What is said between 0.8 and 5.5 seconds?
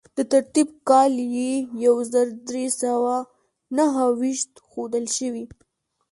کال یې یو زر درې سوه نهه ویشت ښودل شوی.